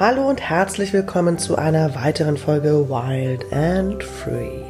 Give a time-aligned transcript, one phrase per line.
[0.00, 4.62] Hallo und herzlich willkommen zu einer weiteren Folge Wild and Free.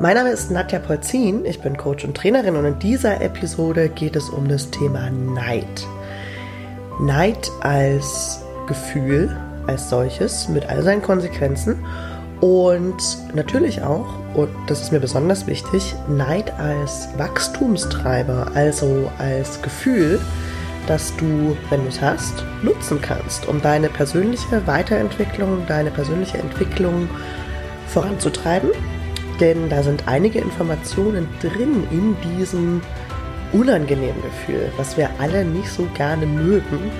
[0.00, 4.16] Mein Name ist Nadja Polzin, ich bin Coach und Trainerin und in dieser Episode geht
[4.16, 5.86] es um das Thema Neid.
[6.98, 9.36] Neid als Gefühl,
[9.66, 11.84] als solches, mit all seinen Konsequenzen
[12.40, 20.18] und natürlich auch, und das ist mir besonders wichtig, Neid als Wachstumstreiber, also als Gefühl,
[20.86, 27.08] das du, wenn du es hast, nutzen kannst, um deine persönliche Weiterentwicklung, deine persönliche Entwicklung
[27.88, 28.70] voranzutreiben.
[29.40, 32.80] Denn da sind einige Informationen drin in diesem
[33.52, 36.90] unangenehmen Gefühl, was wir alle nicht so gerne mögen,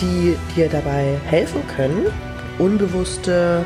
[0.00, 2.06] die dir dabei helfen können,
[2.58, 3.64] unbewusste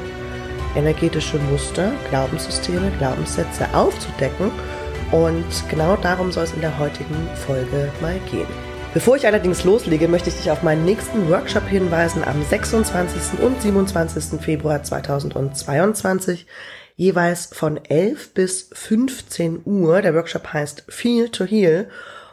[0.77, 4.51] energetische Muster, Glaubenssysteme, Glaubenssätze aufzudecken.
[5.11, 8.70] Und genau darum soll es in der heutigen Folge mal gehen.
[8.93, 13.39] Bevor ich allerdings loslege, möchte ich dich auf meinen nächsten Workshop hinweisen am 26.
[13.41, 14.41] und 27.
[14.41, 16.49] Februar 2022,
[16.97, 20.03] jeweils von 11 bis 15 Uhr.
[20.03, 21.89] Der Workshop heißt Feel to Heal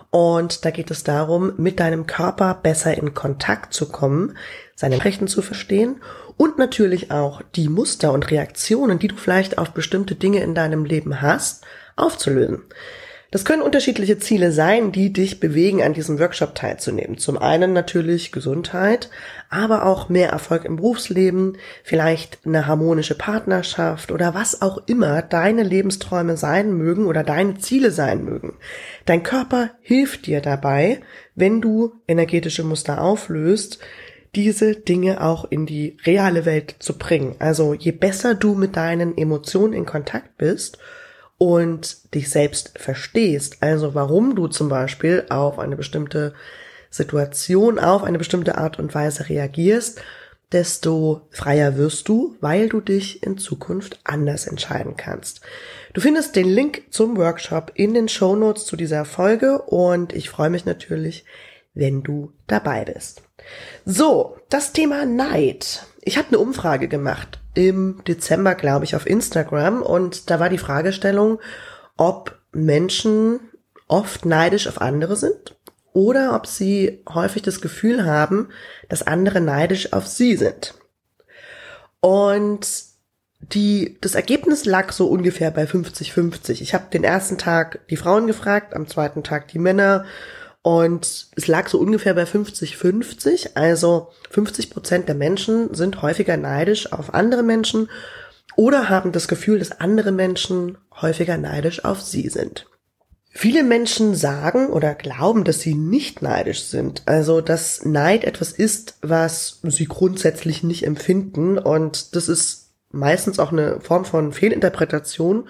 [0.10, 4.36] und da geht es darum, mit deinem Körper besser in Kontakt zu kommen,
[4.76, 6.02] seine Rechten zu verstehen
[6.38, 10.86] und natürlich auch die Muster und Reaktionen, die du vielleicht auf bestimmte Dinge in deinem
[10.86, 11.64] Leben hast,
[11.96, 12.64] aufzulösen.
[13.30, 17.18] Das können unterschiedliche Ziele sein, die dich bewegen, an diesem Workshop teilzunehmen.
[17.18, 19.10] Zum einen natürlich Gesundheit,
[19.50, 25.64] aber auch mehr Erfolg im Berufsleben, vielleicht eine harmonische Partnerschaft oder was auch immer deine
[25.64, 28.54] Lebensträume sein mögen oder deine Ziele sein mögen.
[29.06, 31.02] Dein Körper hilft dir dabei,
[31.36, 33.80] wenn du energetische Muster auflöst,
[34.36, 37.36] diese Dinge auch in die reale Welt zu bringen.
[37.40, 40.78] Also je besser du mit deinen Emotionen in Kontakt bist,
[41.38, 46.34] und dich selbst verstehst, also warum du zum Beispiel auf eine bestimmte
[46.90, 50.02] Situation, auf eine bestimmte Art und Weise reagierst,
[50.52, 55.42] desto freier wirst du, weil du dich in Zukunft anders entscheiden kannst.
[55.94, 60.30] Du findest den Link zum Workshop in den Show Notes zu dieser Folge und ich
[60.30, 61.26] freue mich natürlich,
[61.74, 63.22] wenn du dabei bist.
[63.86, 65.86] So, das Thema Neid.
[66.08, 70.58] Ich habe eine Umfrage gemacht im Dezember, glaube ich, auf Instagram und da war die
[70.58, 71.42] Fragestellung,
[71.98, 73.42] ob Menschen
[73.90, 75.58] oft neidisch auf andere sind
[75.92, 78.48] oder ob sie häufig das Gefühl haben,
[78.88, 80.76] dass andere neidisch auf sie sind.
[82.00, 82.66] Und
[83.42, 86.62] die, das Ergebnis lag so ungefähr bei 50-50.
[86.62, 90.06] Ich habe den ersten Tag die Frauen gefragt, am zweiten Tag die Männer
[90.68, 93.52] und es lag so ungefähr bei 50-50.
[93.56, 97.90] Also 50 Prozent der Menschen sind häufiger neidisch auf andere Menschen
[98.58, 102.68] oder haben das Gefühl, dass andere Menschen häufiger neidisch auf sie sind.
[103.30, 107.02] Viele Menschen sagen oder glauben, dass sie nicht neidisch sind.
[107.06, 111.58] Also, dass Neid etwas ist, was sie grundsätzlich nicht empfinden.
[111.58, 115.48] Und das ist meistens auch eine Form von Fehlinterpretation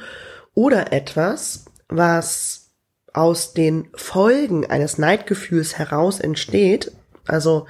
[0.53, 2.66] oder etwas, was
[3.17, 6.91] aus den Folgen eines Neidgefühls heraus entsteht,
[7.25, 7.65] also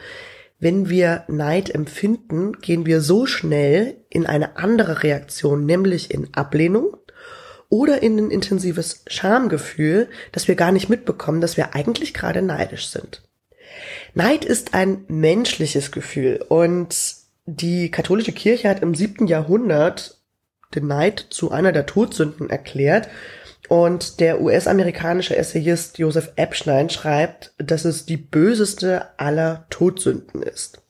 [0.59, 6.97] wenn wir Neid empfinden, gehen wir so schnell in eine andere Reaktion, nämlich in Ablehnung
[7.69, 12.89] oder in ein intensives Schamgefühl, dass wir gar nicht mitbekommen, dass wir eigentlich gerade neidisch
[12.89, 13.21] sind.
[14.15, 16.95] Neid ist ein menschliches Gefühl und
[17.45, 20.17] die katholische Kirche hat im siebten Jahrhundert
[20.75, 23.07] den Neid zu einer der Todsünden erklärt
[23.67, 30.81] und der US-amerikanische Essayist Joseph Epstein schreibt, dass es die böseste aller Todsünden ist.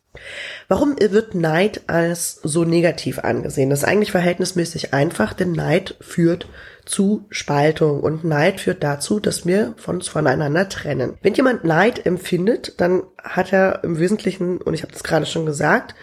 [0.68, 3.70] Warum wird Neid als so negativ angesehen?
[3.70, 6.48] Das ist eigentlich verhältnismäßig einfach, denn Neid führt
[6.86, 11.18] zu Spaltung und Neid führt dazu, dass wir uns voneinander trennen.
[11.22, 15.46] Wenn jemand Neid empfindet, dann hat er im Wesentlichen, und ich habe das gerade schon
[15.46, 15.96] gesagt,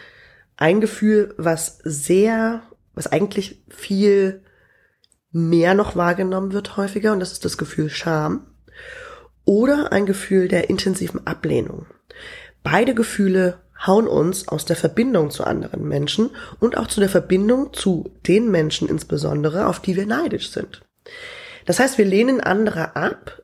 [0.57, 2.63] ein Gefühl, was sehr,
[2.95, 4.44] was eigentlich viel
[5.35, 8.47] mehr noch wahrgenommen wird häufiger und das ist das Gefühl Scham
[9.45, 11.87] oder ein Gefühl der intensiven Ablehnung.
[12.63, 17.73] Beide Gefühle hauen uns aus der Verbindung zu anderen Menschen und auch zu der Verbindung
[17.73, 20.83] zu den Menschen insbesondere, auf die wir neidisch sind.
[21.67, 23.43] Das heißt, wir lehnen andere ab,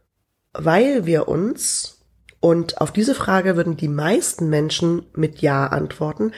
[0.53, 2.07] weil wir uns,
[2.39, 6.33] und auf diese Frage würden die meisten Menschen mit Ja antworten,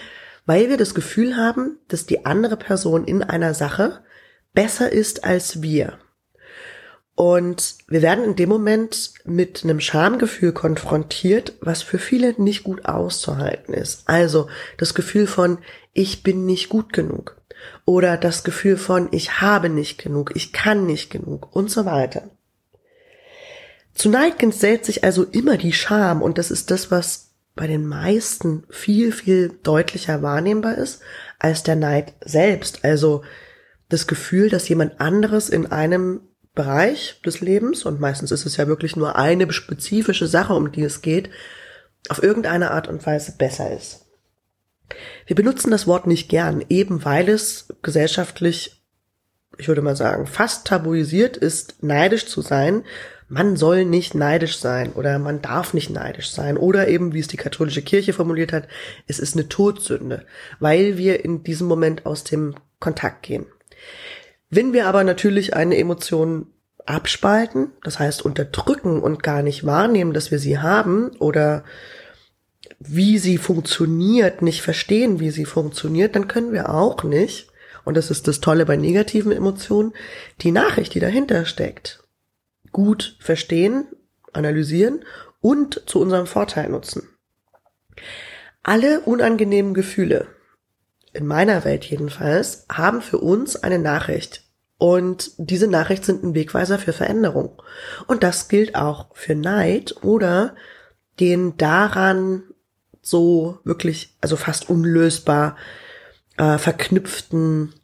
[0.47, 4.01] weil wir das Gefühl haben, dass die andere Person in einer Sache
[4.55, 5.99] besser ist als wir.
[7.15, 12.87] Und wir werden in dem Moment mit einem Schamgefühl konfrontiert, was für viele nicht gut
[12.87, 14.09] auszuhalten ist.
[14.09, 15.59] Also das Gefühl von,
[15.93, 17.37] ich bin nicht gut genug.
[17.85, 22.31] Oder das Gefühl von, ich habe nicht genug, ich kann nicht genug und so weiter.
[23.95, 27.87] Zu Neid gesellt sich also immer die Scham und das ist das, was bei den
[27.87, 31.03] meisten viel, viel deutlicher wahrnehmbar ist
[31.39, 32.85] als der Neid selbst.
[32.85, 33.23] Also
[33.93, 36.21] das Gefühl, dass jemand anderes in einem
[36.55, 40.83] Bereich des Lebens, und meistens ist es ja wirklich nur eine spezifische Sache, um die
[40.83, 41.31] es geht,
[42.09, 44.07] auf irgendeine Art und Weise besser ist.
[45.27, 48.83] Wir benutzen das Wort nicht gern, eben weil es gesellschaftlich,
[49.57, 52.85] ich würde mal sagen, fast tabuisiert ist, neidisch zu sein.
[53.29, 57.29] Man soll nicht neidisch sein oder man darf nicht neidisch sein oder eben, wie es
[57.29, 58.69] die katholische Kirche formuliert hat,
[59.07, 60.27] es ist eine Todsünde,
[60.61, 63.47] weil wir in diesem Moment aus dem Kontakt gehen.
[64.51, 66.47] Wenn wir aber natürlich eine Emotion
[66.85, 71.65] abspalten, das heißt unterdrücken und gar nicht wahrnehmen, dass wir sie haben oder
[72.79, 77.49] wie sie funktioniert, nicht verstehen, wie sie funktioniert, dann können wir auch nicht,
[77.85, 79.93] und das ist das Tolle bei negativen Emotionen,
[80.41, 82.03] die Nachricht, die dahinter steckt,
[82.73, 83.87] gut verstehen,
[84.33, 85.05] analysieren
[85.41, 87.09] und zu unserem Vorteil nutzen.
[88.63, 90.27] Alle unangenehmen Gefühle,
[91.13, 94.45] in meiner Welt jedenfalls, haben für uns eine Nachricht.
[94.79, 97.63] Und diese Nachricht sind ein Wegweiser für Veränderung.
[98.07, 100.57] Und das gilt auch für Neid oder
[101.21, 102.43] den daran
[103.01, 105.57] so wirklich, also fast unlösbar
[106.37, 107.75] äh, verknüpften,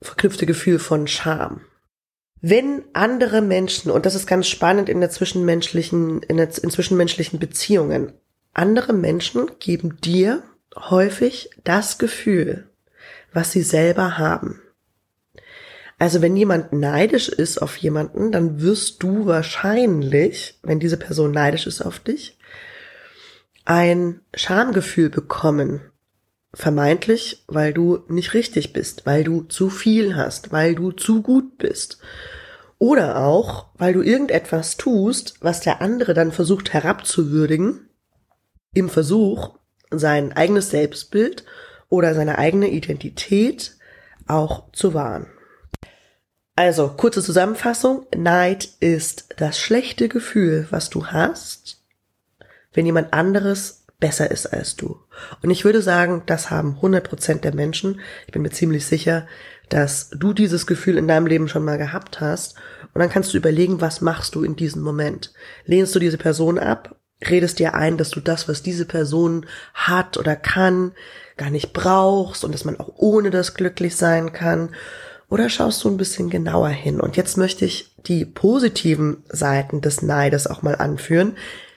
[0.00, 1.62] verknüpfte Gefühl von Scham.
[2.40, 7.38] Wenn andere Menschen, und das ist ganz spannend in der zwischenmenschlichen, in, der, in zwischenmenschlichen
[7.38, 8.12] Beziehungen,
[8.54, 10.42] andere Menschen geben dir
[10.76, 12.68] häufig das Gefühl,
[13.32, 14.60] was sie selber haben.
[15.98, 21.66] Also wenn jemand neidisch ist auf jemanden, dann wirst du wahrscheinlich, wenn diese Person neidisch
[21.66, 22.38] ist auf dich,
[23.64, 25.80] ein Schamgefühl bekommen.
[26.54, 31.58] Vermeintlich, weil du nicht richtig bist, weil du zu viel hast, weil du zu gut
[31.58, 31.98] bist.
[32.78, 37.90] Oder auch, weil du irgendetwas tust, was der andere dann versucht herabzuwürdigen,
[38.72, 39.57] im Versuch,
[39.90, 41.44] sein eigenes Selbstbild
[41.88, 43.76] oder seine eigene Identität
[44.26, 45.26] auch zu wahren.
[46.56, 48.06] Also, kurze Zusammenfassung.
[48.16, 51.84] Neid ist das schlechte Gefühl, was du hast,
[52.72, 55.00] wenn jemand anderes besser ist als du.
[55.42, 58.00] Und ich würde sagen, das haben 100 Prozent der Menschen.
[58.26, 59.26] Ich bin mir ziemlich sicher,
[59.68, 62.56] dass du dieses Gefühl in deinem Leben schon mal gehabt hast.
[62.94, 65.32] Und dann kannst du überlegen, was machst du in diesem Moment?
[65.64, 70.16] Lehnst du diese Person ab redest dir ein, dass du das, was diese Person hat
[70.16, 70.92] oder kann,
[71.36, 74.70] gar nicht brauchst und dass man auch ohne das glücklich sein kann?
[75.28, 77.00] Oder schaust du ein bisschen genauer hin?
[77.00, 81.36] Und jetzt möchte ich die positiven Seiten des Neides auch mal anführen,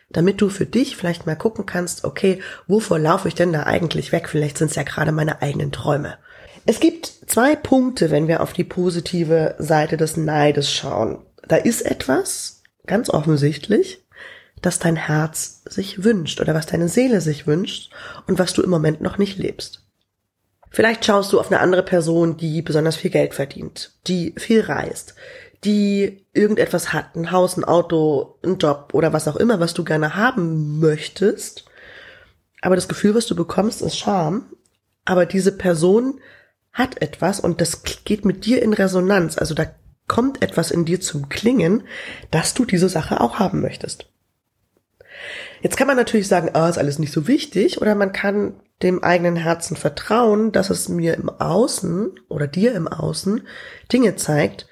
[0.10, 4.12] damit du für dich vielleicht mal gucken kannst, okay, wovor laufe ich denn da eigentlich
[4.12, 4.30] weg?
[4.30, 6.18] Vielleicht sind es ja gerade meine eigenen Träume.
[6.66, 11.20] Es gibt zwei Punkte, wenn wir auf die positive Seite des Neides schauen.
[11.48, 14.04] Da ist etwas, ganz offensichtlich,
[14.62, 17.92] das dein Herz sich wünscht oder was deine Seele sich wünscht
[18.28, 19.84] und was du im Moment noch nicht lebst.
[20.70, 25.16] Vielleicht schaust du auf eine andere Person, die besonders viel Geld verdient, die viel reist,
[25.64, 29.84] die irgendetwas hat, ein Haus, ein Auto, ein Job oder was auch immer, was du
[29.84, 31.66] gerne haben möchtest.
[32.62, 34.46] Aber das Gefühl, was du bekommst, ist Scham.
[35.04, 36.22] Aber diese Person
[36.72, 39.38] hat etwas und das geht mit dir in Resonanz.
[39.38, 39.66] Also da
[40.08, 41.84] kommt etwas in dir zum Klingen,
[42.30, 44.08] dass du diese Sache auch haben möchtest.
[45.62, 49.04] Jetzt kann man natürlich sagen, ah, ist alles nicht so wichtig, oder man kann dem
[49.04, 53.48] eigenen Herzen vertrauen, dass es mir im Außen oder dir im Außen
[53.92, 54.68] Dinge zeigt,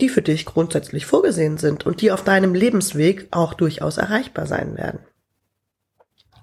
[0.00, 4.76] die für dich grundsätzlich vorgesehen sind und die auf deinem Lebensweg auch durchaus erreichbar sein
[4.76, 5.00] werden.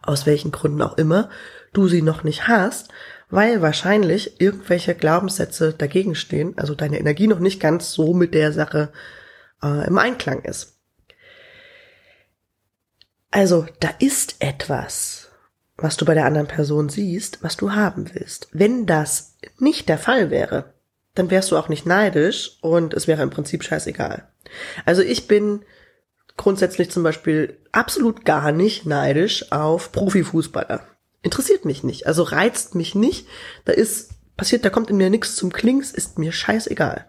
[0.04, 1.30] Aus welchen Gründen auch immer
[1.74, 2.90] du sie noch nicht hast,
[3.30, 8.54] weil wahrscheinlich irgendwelche Glaubenssätze dagegen stehen, also deine Energie noch nicht ganz so mit der
[8.54, 8.92] Sache
[9.62, 10.76] äh, im Einklang ist.
[13.38, 15.29] Also, da ist etwas,
[15.77, 18.48] was du bei der anderen Person siehst, was du haben willst.
[18.51, 20.74] Wenn das nicht der Fall wäre,
[21.13, 24.27] dann wärst du auch nicht neidisch und es wäre im Prinzip scheißegal.
[24.86, 25.62] Also ich bin
[26.36, 30.82] grundsätzlich zum Beispiel absolut gar nicht neidisch auf Profifußballer.
[31.22, 32.08] Interessiert mich nicht.
[32.08, 33.27] Also reizt mich nicht.
[33.65, 37.06] Da ist passiert, da kommt in mir nichts zum Klings, ist mir scheißegal.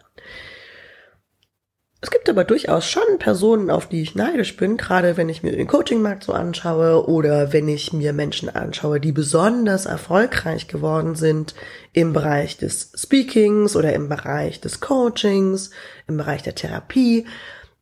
[2.01, 5.51] Es gibt aber durchaus schon Personen, auf die ich neidisch bin, gerade wenn ich mir
[5.51, 11.57] den Coachingmarkt so anschaue oder wenn ich mir Menschen anschaue, die besonders erfolgreich geworden sind
[11.93, 15.71] im Bereich des Speakings oder im Bereich des Coachings,
[16.07, 17.27] im Bereich der Therapie.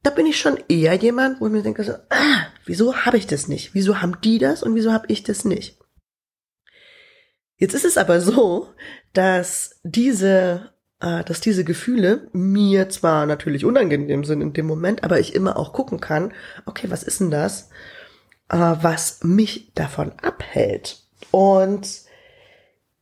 [0.02, 3.26] Da bin ich schon eher jemand, wo ich mir denke, so, ah, wieso habe ich
[3.26, 3.74] das nicht?
[3.74, 5.78] Wieso haben die das und wieso habe ich das nicht?
[7.58, 8.68] Jetzt ist es aber so,
[9.12, 15.20] dass diese äh, dass diese Gefühle mir zwar natürlich unangenehm sind in dem Moment, aber
[15.20, 16.32] ich immer auch gucken kann,
[16.64, 17.70] okay, was ist denn das?
[18.48, 21.00] äh, was mich davon abhält.
[21.30, 21.88] Und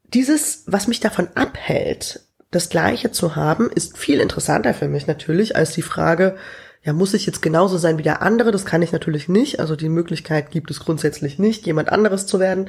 [0.05, 2.21] dieses, was mich davon abhält,
[2.51, 6.37] das Gleiche zu haben, ist viel interessanter für mich natürlich als die Frage,
[6.83, 8.53] ja, muss ich jetzt genauso sein wie der andere?
[8.53, 9.59] Das kann ich natürlich nicht.
[9.59, 12.69] Also die Möglichkeit gibt es grundsätzlich nicht, jemand anderes zu werden.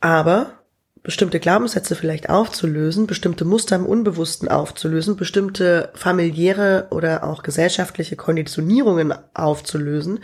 [0.00, 0.63] Aber
[1.04, 9.14] bestimmte Glaubenssätze vielleicht aufzulösen, bestimmte Muster im Unbewussten aufzulösen, bestimmte familiäre oder auch gesellschaftliche Konditionierungen
[9.34, 10.20] aufzulösen,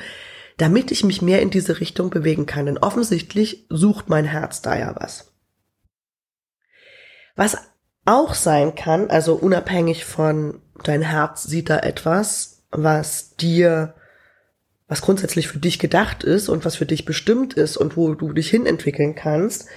[0.56, 2.64] damit ich mich mehr in diese Richtung bewegen kann.
[2.64, 5.34] Denn offensichtlich sucht mein Herz da ja was.
[7.37, 7.58] Was
[8.06, 13.94] auch sein kann, also unabhängig von dein Herz sieht da etwas, was dir,
[14.88, 18.32] was grundsätzlich für dich gedacht ist und was für dich bestimmt ist und wo du
[18.32, 19.68] dich hin entwickeln kannst,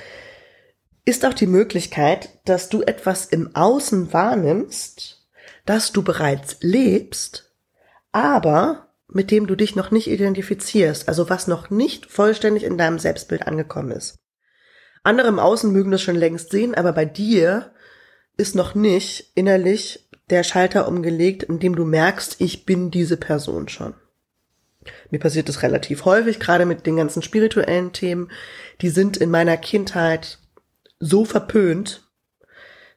[1.05, 5.27] ist auch die Möglichkeit, dass du etwas im Außen wahrnimmst,
[5.65, 7.53] das du bereits lebst,
[8.11, 12.99] aber mit dem du dich noch nicht identifizierst, also was noch nicht vollständig in deinem
[12.99, 14.15] Selbstbild angekommen ist.
[15.03, 17.73] Andere im Außen mögen das schon längst sehen, aber bei dir
[18.37, 23.67] ist noch nicht innerlich der Schalter umgelegt, in dem du merkst, ich bin diese Person
[23.67, 23.93] schon.
[25.11, 28.31] Mir passiert das relativ häufig, gerade mit den ganzen spirituellen Themen.
[28.81, 30.39] Die sind in meiner Kindheit
[30.99, 32.09] so verpönt,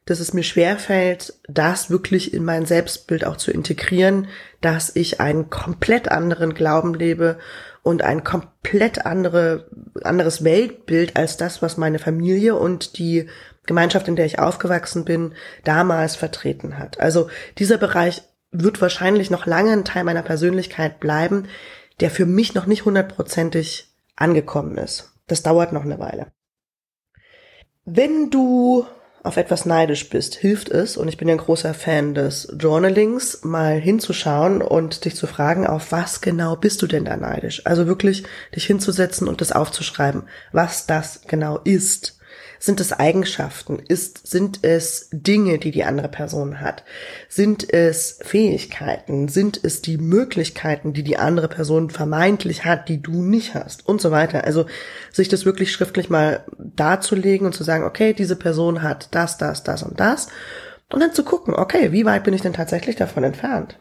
[0.05, 4.27] dass es mir schwerfällt, das wirklich in mein Selbstbild auch zu integrieren,
[4.61, 7.37] dass ich einen komplett anderen Glauben lebe
[7.83, 9.69] und ein komplett andere,
[10.03, 13.27] anderes Weltbild als das, was meine Familie und die
[13.65, 15.35] Gemeinschaft, in der ich aufgewachsen bin,
[15.65, 16.99] damals vertreten hat.
[16.99, 21.47] Also dieser Bereich wird wahrscheinlich noch lange ein Teil meiner Persönlichkeit bleiben,
[21.99, 25.11] der für mich noch nicht hundertprozentig angekommen ist.
[25.27, 26.27] Das dauert noch eine Weile.
[27.89, 28.85] Wenn du
[29.23, 33.45] auf etwas neidisch bist, hilft es, und ich bin ja ein großer Fan des Journalings,
[33.45, 37.65] mal hinzuschauen und dich zu fragen, auf was genau bist du denn da neidisch?
[37.65, 42.16] Also wirklich dich hinzusetzen und das aufzuschreiben, was das genau ist.
[42.59, 43.79] Sind es Eigenschaften?
[43.79, 46.83] Ist, sind es Dinge, die die andere Person hat?
[47.29, 49.27] Sind es Fähigkeiten?
[49.27, 53.87] Sind es die Möglichkeiten, die die andere Person vermeintlich hat, die du nicht hast?
[53.87, 54.43] Und so weiter.
[54.43, 54.65] Also
[55.11, 59.63] sich das wirklich schriftlich mal darzulegen und zu sagen, okay, diese Person hat das, das,
[59.63, 60.27] das und das.
[60.91, 63.79] Und dann zu gucken, okay, wie weit bin ich denn tatsächlich davon entfernt?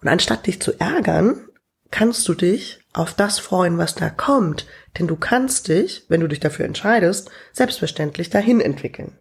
[0.00, 1.48] Und anstatt dich zu ärgern,
[1.90, 4.66] kannst du dich auf das freuen, was da kommt,
[4.98, 9.18] denn du kannst dich, wenn du dich dafür entscheidest, selbstverständlich dahin entwickeln.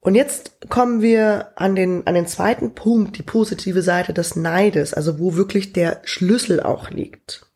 [0.00, 4.94] Und jetzt kommen wir an den, an den zweiten Punkt, die positive Seite des Neides,
[4.94, 7.50] also wo wirklich der Schlüssel auch liegt.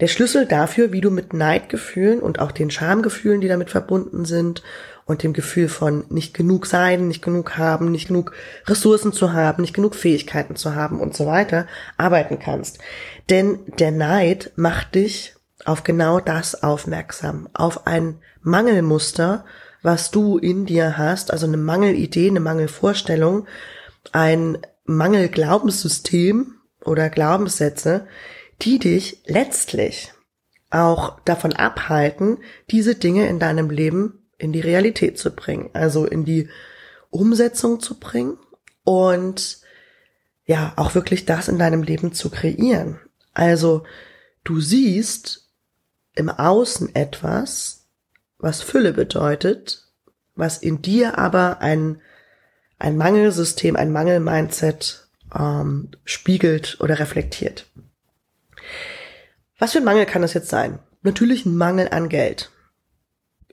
[0.00, 4.62] Der Schlüssel dafür, wie du mit Neidgefühlen und auch den Schamgefühlen, die damit verbunden sind
[5.06, 8.32] und dem Gefühl von nicht genug sein, nicht genug haben, nicht genug
[8.66, 12.78] Ressourcen zu haben, nicht genug Fähigkeiten zu haben und so weiter arbeiten kannst.
[13.30, 15.34] Denn der Neid macht dich
[15.64, 19.44] auf genau das aufmerksam, auf ein Mangelmuster,
[19.82, 23.46] was du in dir hast, also eine Mangelidee, eine Mangelvorstellung,
[24.12, 28.06] ein Mangelglaubenssystem oder Glaubenssätze,
[28.62, 30.12] die dich letztlich
[30.70, 32.38] auch davon abhalten,
[32.70, 36.48] diese Dinge in deinem Leben in die Realität zu bringen, also in die
[37.10, 38.38] Umsetzung zu bringen
[38.84, 39.60] und
[40.44, 43.00] ja, auch wirklich das in deinem Leben zu kreieren.
[43.34, 43.84] Also
[44.44, 45.48] du siehst
[46.14, 47.86] im Außen etwas,
[48.38, 49.88] was Fülle bedeutet,
[50.34, 52.00] was in dir aber ein,
[52.78, 57.66] ein Mangelsystem, ein Mangelmindset ähm, spiegelt oder reflektiert.
[59.58, 60.78] Was für ein Mangel kann das jetzt sein?
[61.02, 62.50] Natürlich ein Mangel an Geld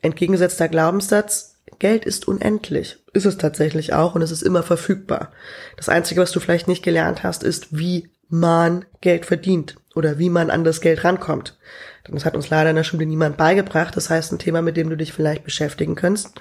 [0.04, 3.00] entgegengesetzter Glaubenssatz, Geld ist unendlich.
[3.14, 5.32] Ist es tatsächlich auch und es ist immer verfügbar.
[5.78, 10.30] Das Einzige, was du vielleicht nicht gelernt hast, ist, wie man Geld verdient oder wie
[10.30, 11.58] man an das Geld rankommt.
[12.06, 13.96] Das hat uns leider in der Schule niemand beigebracht.
[13.96, 16.32] Das heißt, ein Thema, mit dem du dich vielleicht beschäftigen kannst,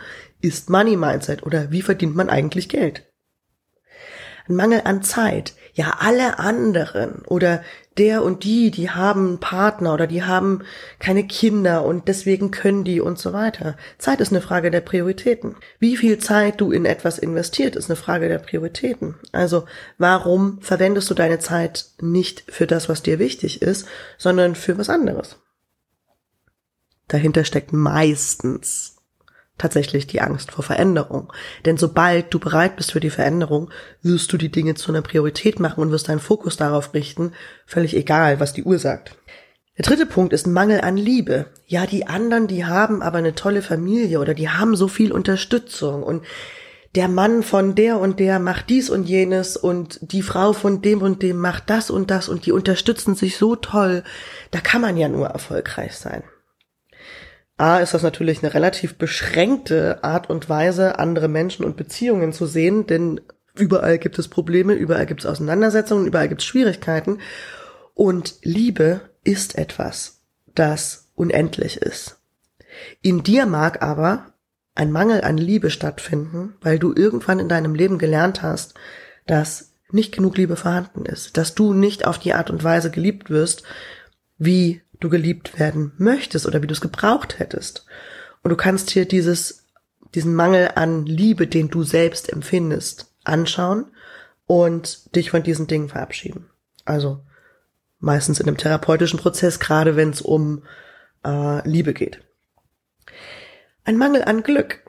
[0.40, 3.04] ist Money Mindset oder wie verdient man eigentlich Geld?
[4.48, 5.54] Ein Mangel an Zeit.
[5.74, 7.62] Ja, alle anderen oder
[7.98, 10.62] der und die, die haben einen Partner oder die haben
[10.98, 13.76] keine Kinder und deswegen können die und so weiter.
[13.98, 15.56] Zeit ist eine Frage der Prioritäten.
[15.78, 19.16] Wie viel Zeit du in etwas investiert, ist eine Frage der Prioritäten.
[19.32, 19.66] Also
[19.98, 24.88] warum verwendest du deine Zeit nicht für das, was dir wichtig ist, sondern für was
[24.88, 25.36] anderes?
[27.08, 28.91] Dahinter steckt meistens
[29.62, 31.32] tatsächlich die Angst vor Veränderung.
[31.64, 33.70] Denn sobald du bereit bist für die Veränderung,
[34.02, 37.32] wirst du die Dinge zu einer Priorität machen und wirst deinen Fokus darauf richten,
[37.64, 39.16] völlig egal, was die Uhr sagt.
[39.78, 41.46] Der dritte Punkt ist Mangel an Liebe.
[41.66, 46.02] Ja, die anderen, die haben aber eine tolle Familie oder die haben so viel Unterstützung
[46.02, 46.24] und
[46.94, 51.00] der Mann von der und der macht dies und jenes und die Frau von dem
[51.00, 54.02] und dem macht das und das und die unterstützen sich so toll.
[54.50, 56.22] Da kann man ja nur erfolgreich sein.
[57.62, 62.44] A ist das natürlich eine relativ beschränkte Art und Weise, andere Menschen und Beziehungen zu
[62.44, 63.20] sehen, denn
[63.54, 67.20] überall gibt es Probleme, überall gibt es Auseinandersetzungen, überall gibt es Schwierigkeiten.
[67.94, 70.22] Und Liebe ist etwas,
[70.56, 72.18] das unendlich ist.
[73.00, 74.32] In dir mag aber
[74.74, 78.74] ein Mangel an Liebe stattfinden, weil du irgendwann in deinem Leben gelernt hast,
[79.28, 83.30] dass nicht genug Liebe vorhanden ist, dass du nicht auf die Art und Weise geliebt
[83.30, 83.62] wirst,
[84.36, 87.86] wie du geliebt werden möchtest oder wie du es gebraucht hättest.
[88.42, 89.66] Und du kannst hier dieses,
[90.14, 93.86] diesen Mangel an Liebe, den du selbst empfindest, anschauen
[94.46, 96.50] und dich von diesen Dingen verabschieden.
[96.84, 97.24] Also
[97.98, 100.64] meistens in einem therapeutischen Prozess, gerade wenn es um
[101.24, 102.20] äh, Liebe geht.
[103.84, 104.80] Ein Mangel an Glück.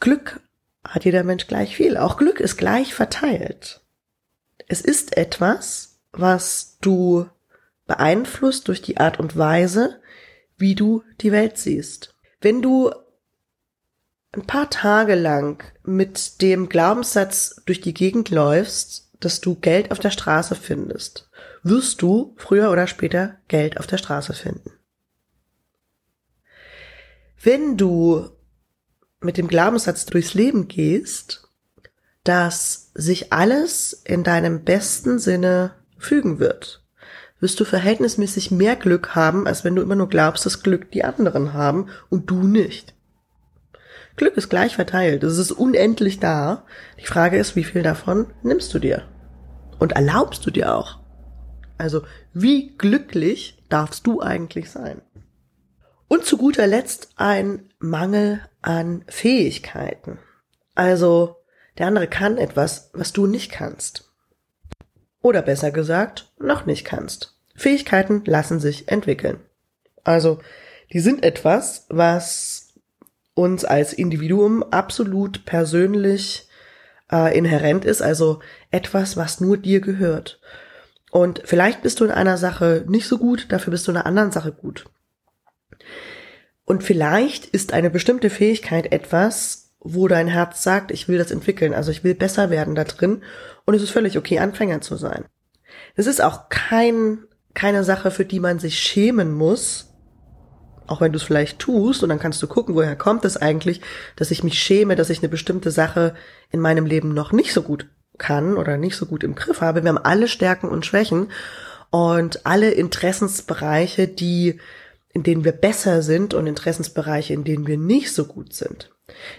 [0.00, 0.40] Glück
[0.84, 1.96] hat jeder Mensch gleich viel.
[1.96, 3.82] Auch Glück ist gleich verteilt.
[4.66, 7.28] Es ist etwas, was du
[7.88, 10.00] beeinflusst durch die Art und Weise,
[10.56, 12.14] wie du die Welt siehst.
[12.40, 12.92] Wenn du
[14.32, 19.98] ein paar Tage lang mit dem Glaubenssatz durch die Gegend läufst, dass du Geld auf
[19.98, 21.28] der Straße findest,
[21.64, 24.70] wirst du früher oder später Geld auf der Straße finden.
[27.42, 28.30] Wenn du
[29.20, 31.48] mit dem Glaubenssatz durchs Leben gehst,
[32.22, 36.84] dass sich alles in deinem besten Sinne fügen wird,
[37.40, 41.04] wirst du verhältnismäßig mehr Glück haben, als wenn du immer nur glaubst, dass Glück die
[41.04, 42.94] anderen haben und du nicht.
[44.16, 46.64] Glück ist gleich verteilt, es ist unendlich da.
[47.00, 49.04] Die Frage ist, wie viel davon nimmst du dir?
[49.78, 50.98] Und erlaubst du dir auch?
[51.78, 52.02] Also,
[52.32, 55.02] wie glücklich darfst du eigentlich sein?
[56.08, 60.18] Und zu guter Letzt ein Mangel an Fähigkeiten.
[60.74, 61.36] Also,
[61.78, 64.07] der andere kann etwas, was du nicht kannst.
[65.22, 67.36] Oder besser gesagt, noch nicht kannst.
[67.54, 69.40] Fähigkeiten lassen sich entwickeln.
[70.04, 70.38] Also,
[70.92, 72.74] die sind etwas, was
[73.34, 76.48] uns als Individuum absolut persönlich
[77.10, 80.40] äh, inhärent ist, also etwas, was nur dir gehört.
[81.10, 84.06] Und vielleicht bist du in einer Sache nicht so gut, dafür bist du in einer
[84.06, 84.86] anderen Sache gut.
[86.64, 91.72] Und vielleicht ist eine bestimmte Fähigkeit etwas, wo dein Herz sagt, ich will das entwickeln,
[91.72, 93.22] also ich will besser werden da drin
[93.64, 95.24] und es ist völlig okay, Anfänger zu sein.
[95.94, 99.94] Es ist auch kein, keine Sache, für die man sich schämen muss,
[100.86, 103.80] auch wenn du es vielleicht tust und dann kannst du gucken, woher kommt es eigentlich,
[104.16, 106.14] dass ich mich schäme, dass ich eine bestimmte Sache
[106.50, 107.86] in meinem Leben noch nicht so gut
[108.16, 109.82] kann oder nicht so gut im Griff habe.
[109.82, 111.28] Wir haben alle Stärken und Schwächen
[111.90, 114.58] und alle Interessensbereiche, die
[115.12, 118.90] in denen wir besser sind und Interessensbereiche, in denen wir nicht so gut sind.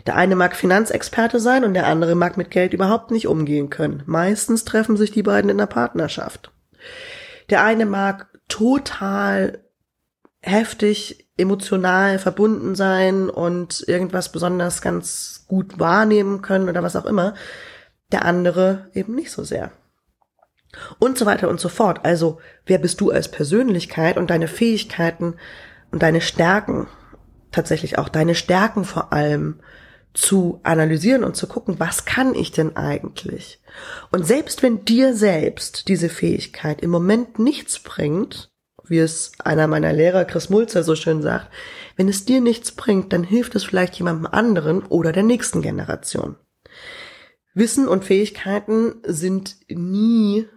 [0.05, 4.03] Der eine mag Finanzexperte sein und der andere mag mit Geld überhaupt nicht umgehen können.
[4.05, 6.51] Meistens treffen sich die beiden in der Partnerschaft.
[7.49, 9.63] Der eine mag total
[10.41, 17.34] heftig emotional verbunden sein und irgendwas besonders ganz gut wahrnehmen können oder was auch immer.
[18.12, 19.71] Der andere eben nicht so sehr.
[20.99, 22.05] Und so weiter und so fort.
[22.05, 25.36] Also, wer bist du als Persönlichkeit und deine Fähigkeiten
[25.91, 26.88] und deine Stärken
[27.52, 29.60] tatsächlich auch deine Stärken vor allem
[30.14, 33.62] zu analysieren und zu gucken, was kann ich denn eigentlich?
[34.12, 38.52] Und selbst wenn dir selbst diese Fähigkeit im Moment nichts bringt,
[38.88, 41.50] wie es einer meiner Lehrer, Chris Mulzer, so schön sagt,
[41.96, 46.38] wenn es dir nichts bringt, dann hilft es vielleicht jemandem anderen oder der nächsten Generation.
[47.54, 50.48] Wissen und Fähigkeiten sind nie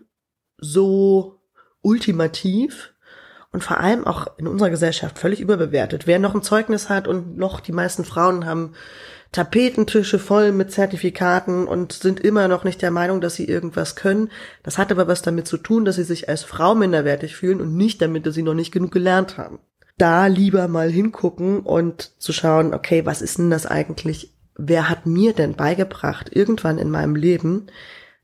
[0.58, 1.40] so
[1.82, 2.94] ultimativ,
[3.52, 6.06] und vor allem auch in unserer Gesellschaft völlig überbewertet.
[6.06, 8.72] Wer noch ein Zeugnis hat und noch die meisten Frauen haben
[9.32, 14.30] Tapetentische voll mit Zertifikaten und sind immer noch nicht der Meinung, dass sie irgendwas können.
[14.62, 17.74] Das hat aber was damit zu tun, dass sie sich als Frau minderwertig fühlen und
[17.74, 19.58] nicht damit, dass sie noch nicht genug gelernt haben.
[19.96, 24.34] Da lieber mal hingucken und zu schauen, okay, was ist denn das eigentlich?
[24.56, 27.68] Wer hat mir denn beigebracht, irgendwann in meinem Leben,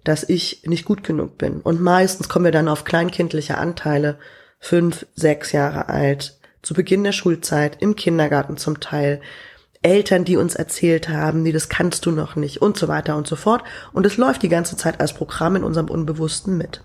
[0.05, 1.63] dass ich nicht gut genug bin?
[1.63, 4.19] Und meistens kommen wir dann auf kleinkindliche Anteile,
[4.59, 9.21] fünf, sechs Jahre alt, zu Beginn der Schulzeit, im Kindergarten zum Teil,
[9.83, 13.29] Eltern, die uns erzählt haben, nee, das kannst du noch nicht und so weiter und
[13.29, 13.63] so fort.
[13.93, 16.83] Und es läuft die ganze Zeit als Programm in unserem Unbewussten mit.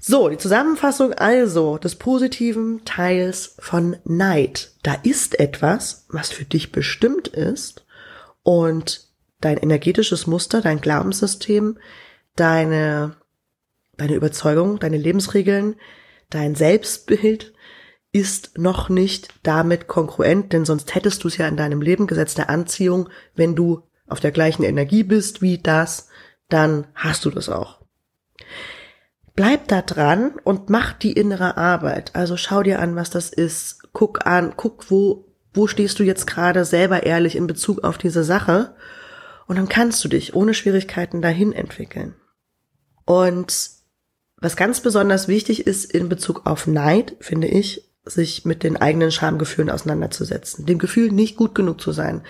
[0.00, 4.72] So, die Zusammenfassung also des positiven Teils von Neid.
[4.82, 7.86] Da ist etwas, was für dich bestimmt ist
[8.42, 9.06] und
[9.40, 11.78] dein energetisches Muster, dein Glaubenssystem,
[12.34, 13.14] deine
[13.96, 15.76] deine Überzeugung, deine Lebensregeln,
[16.30, 17.52] dein Selbstbild
[18.12, 22.34] ist noch nicht damit konkurrent, denn sonst hättest du es ja in deinem Leben Gesetz
[22.34, 26.08] der Anziehung, wenn du auf der gleichen Energie bist wie das,
[26.48, 27.80] dann hast du das auch.
[29.34, 32.14] Bleib da dran und mach die innere Arbeit.
[32.14, 33.78] Also schau dir an, was das ist.
[33.94, 38.24] Guck an, guck, wo, wo stehst du jetzt gerade selber ehrlich in Bezug auf diese
[38.24, 38.74] Sache.
[39.46, 42.14] Und dann kannst du dich ohne Schwierigkeiten dahin entwickeln.
[43.06, 43.70] Und
[44.42, 49.12] was ganz besonders wichtig ist in Bezug auf Neid, finde ich, sich mit den eigenen
[49.12, 50.66] Schamgefühlen auseinanderzusetzen.
[50.66, 52.22] Dem Gefühl, nicht gut genug zu sein,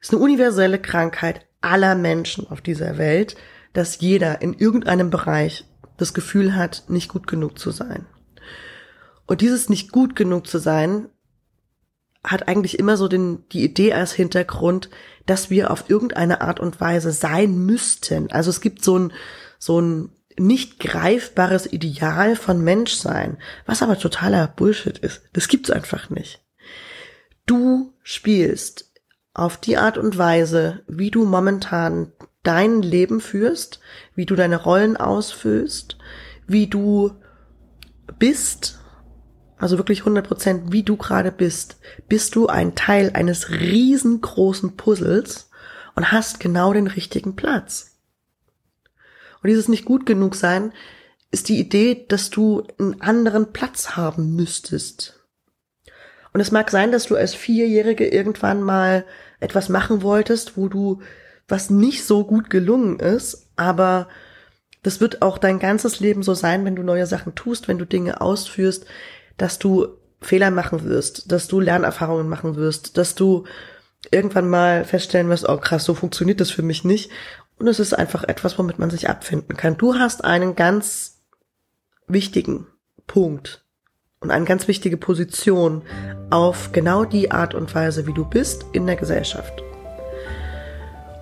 [0.00, 3.36] ist eine universelle Krankheit aller Menschen auf dieser Welt,
[3.72, 5.64] dass jeder in irgendeinem Bereich
[5.96, 8.04] das Gefühl hat, nicht gut genug zu sein.
[9.26, 11.08] Und dieses nicht gut genug zu sein
[12.22, 14.90] hat eigentlich immer so den, die Idee als Hintergrund,
[15.24, 18.30] dass wir auf irgendeine Art und Weise sein müssten.
[18.30, 19.12] Also es gibt so ein,
[19.58, 25.22] so ein nicht greifbares Ideal von Menschsein, was aber totaler Bullshit ist.
[25.32, 26.42] Das gibt's einfach nicht.
[27.46, 28.92] Du spielst
[29.32, 33.80] auf die Art und Weise, wie du momentan dein Leben führst,
[34.14, 35.98] wie du deine Rollen ausfüllst,
[36.46, 37.12] wie du
[38.18, 38.78] bist,
[39.58, 45.50] also wirklich 100 Prozent, wie du gerade bist, bist du ein Teil eines riesengroßen Puzzles
[45.94, 47.93] und hast genau den richtigen Platz.
[49.44, 50.72] Und dieses nicht gut genug sein
[51.30, 55.20] ist die Idee, dass du einen anderen Platz haben müsstest.
[56.32, 59.04] Und es mag sein, dass du als Vierjährige irgendwann mal
[59.40, 61.02] etwas machen wolltest, wo du
[61.46, 64.08] was nicht so gut gelungen ist, aber
[64.82, 67.84] das wird auch dein ganzes Leben so sein, wenn du neue Sachen tust, wenn du
[67.84, 68.86] Dinge ausführst,
[69.36, 69.88] dass du
[70.22, 73.44] Fehler machen wirst, dass du Lernerfahrungen machen wirst, dass du
[74.10, 77.10] irgendwann mal feststellen wirst, oh krass, so funktioniert das für mich nicht
[77.58, 79.76] und es ist einfach etwas, womit man sich abfinden kann.
[79.76, 81.20] Du hast einen ganz
[82.06, 82.66] wichtigen
[83.06, 83.64] Punkt
[84.20, 85.82] und eine ganz wichtige Position
[86.30, 89.62] auf genau die Art und Weise, wie du bist in der Gesellschaft.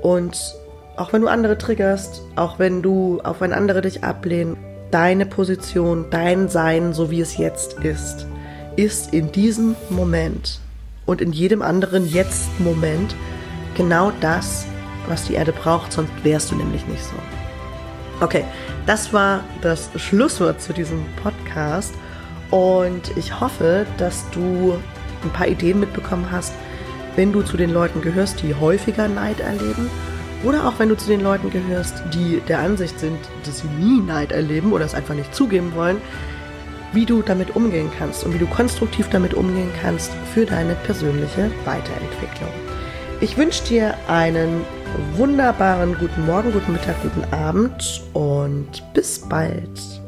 [0.00, 0.54] Und
[0.96, 4.56] auch wenn du andere triggerst, auch wenn du, auch wenn andere dich ablehnen,
[4.90, 8.26] deine Position, dein Sein, so wie es jetzt ist,
[8.76, 10.60] ist in diesem Moment
[11.06, 13.14] und in jedem anderen Jetzt-Moment
[13.74, 14.66] genau das,
[15.08, 17.16] was die Erde braucht, sonst wärst du nämlich nicht so.
[18.20, 18.44] Okay,
[18.86, 21.94] das war das Schlusswort zu diesem Podcast
[22.50, 24.74] und ich hoffe, dass du
[25.24, 26.52] ein paar Ideen mitbekommen hast,
[27.16, 29.90] wenn du zu den Leuten gehörst, die häufiger Neid erleben
[30.44, 34.00] oder auch wenn du zu den Leuten gehörst, die der Ansicht sind, dass sie nie
[34.00, 35.98] Neid erleben oder es einfach nicht zugeben wollen,
[36.92, 41.50] wie du damit umgehen kannst und wie du konstruktiv damit umgehen kannst für deine persönliche
[41.64, 42.50] Weiterentwicklung.
[43.20, 44.62] Ich wünsche dir einen
[45.16, 50.01] wunderbaren guten Morgen, guten Mittag, guten Abend und bis bald.